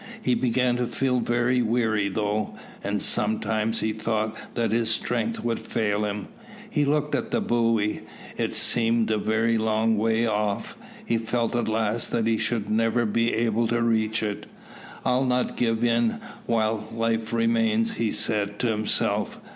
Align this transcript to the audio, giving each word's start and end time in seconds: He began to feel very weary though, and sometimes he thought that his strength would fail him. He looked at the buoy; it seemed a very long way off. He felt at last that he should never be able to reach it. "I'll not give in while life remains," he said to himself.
He 0.19 0.33
began 0.33 0.77
to 0.77 0.87
feel 0.87 1.19
very 1.19 1.61
weary 1.61 2.07
though, 2.09 2.55
and 2.83 2.99
sometimes 2.99 3.81
he 3.81 3.93
thought 3.93 4.35
that 4.55 4.71
his 4.71 4.89
strength 4.89 5.43
would 5.43 5.59
fail 5.59 6.05
him. 6.05 6.27
He 6.67 6.85
looked 6.85 7.13
at 7.13 7.29
the 7.29 7.39
buoy; 7.39 8.01
it 8.35 8.55
seemed 8.55 9.11
a 9.11 9.19
very 9.19 9.59
long 9.59 9.99
way 9.99 10.25
off. 10.25 10.75
He 11.05 11.19
felt 11.19 11.55
at 11.55 11.67
last 11.67 12.09
that 12.13 12.25
he 12.25 12.39
should 12.39 12.67
never 12.67 13.05
be 13.05 13.31
able 13.35 13.67
to 13.67 13.79
reach 13.83 14.23
it. 14.23 14.47
"I'll 15.05 15.23
not 15.23 15.55
give 15.55 15.83
in 15.83 16.19
while 16.47 16.87
life 16.91 17.31
remains," 17.31 17.97
he 17.97 18.11
said 18.11 18.57
to 18.57 18.69
himself. 18.69 19.39